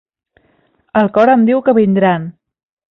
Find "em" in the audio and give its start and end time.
1.35-1.47